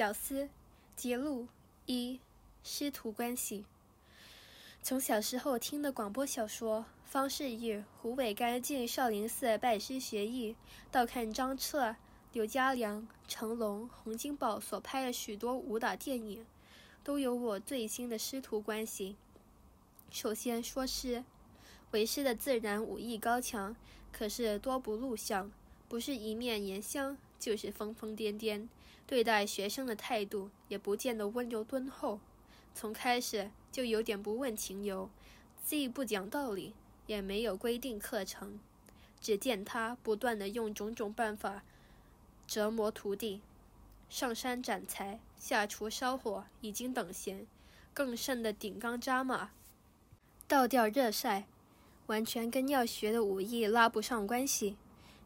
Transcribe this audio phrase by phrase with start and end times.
[0.00, 0.48] 小思
[0.96, 1.46] 节录
[1.84, 2.18] 一
[2.64, 3.66] 师徒关系。
[4.82, 10.56] 从小时候听的广播小说，方世玉、胡伟干进少林寺拜师学艺，
[10.90, 11.96] 到看张彻、
[12.32, 16.46] 刘家良、成龙、洪金宝所拍的许多武打电影，
[17.04, 19.16] 都有我最新的师徒关系。
[20.10, 21.22] 首先说师，
[21.90, 23.76] 为师的自然武艺高强，
[24.10, 25.52] 可是多不露相，
[25.90, 28.68] 不是一面严香，就是疯疯癫癫，
[29.06, 32.20] 对待学生的态度也不见得温柔敦厚。
[32.72, 35.10] 从开始就有点不问情由，
[35.64, 36.74] 既不讲道理，
[37.06, 38.60] 也没有规定课程。
[39.20, 41.62] 只见他不断的用种种办法
[42.46, 43.42] 折磨徒弟，
[44.08, 47.46] 上山斩柴，下厨烧火，已经等闲；
[47.92, 49.50] 更甚的顶缸扎马，
[50.46, 51.46] 倒吊热晒，
[52.06, 54.76] 完全跟要学的武艺拉不上关系。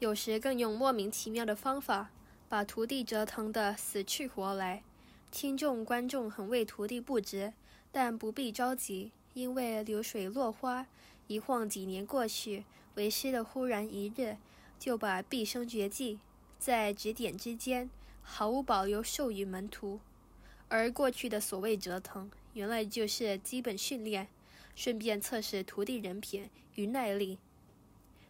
[0.00, 2.10] 有时更用莫名其妙的方法，
[2.48, 4.82] 把徒弟折腾得死去活来。
[5.30, 7.52] 听众观众很为徒弟不值，
[7.92, 10.86] 但不必着急，因为流水落花，
[11.26, 14.38] 一晃几年过去，为师的忽然一日，
[14.78, 16.18] 就把毕生绝技
[16.58, 17.90] 在指点之间
[18.22, 20.00] 毫无保留授予门徒。
[20.68, 24.28] 而过去的所谓折腾，原来就是基本训练，
[24.74, 27.38] 顺便测试徒弟人品与耐力。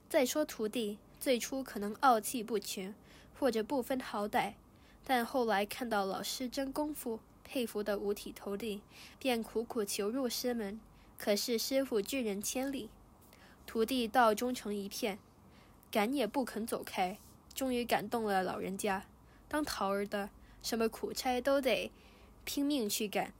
[0.08, 2.94] 再说徒弟最初可能傲气不群，
[3.38, 4.54] 或者不分好歹。
[5.04, 8.80] 但后来看到老师真功夫，佩服得五体投地，
[9.18, 10.80] 便苦苦求入师门。
[11.18, 12.88] 可是师傅拒人千里，
[13.66, 15.18] 徒弟倒忠诚一片，
[15.90, 17.18] 赶也不肯走开。
[17.54, 19.04] 终于感动了老人家，
[19.46, 20.30] 当桃儿的
[20.62, 21.92] 什么苦差都得
[22.44, 23.34] 拼命去干。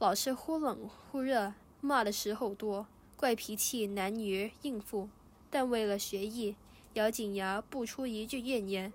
[0.00, 5.08] 老师忽冷忽热，骂的时候多，怪脾气难于应付，
[5.50, 6.56] 但为了学艺，
[6.94, 8.92] 咬紧牙不出一句怨言。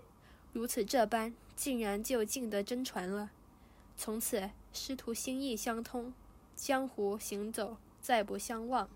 [0.52, 1.34] 如此这般。
[1.56, 3.32] 竟然就尽得真传了，
[3.98, 6.14] 从此师徒心意相通，
[6.56, 8.88] 江湖行走再不相忘。